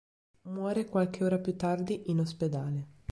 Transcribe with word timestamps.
Muore 0.45 0.85
qualche 0.89 1.23
ora 1.23 1.37
più 1.37 1.55
tardi 1.55 2.09
in 2.09 2.21
ospedale. 2.21 2.87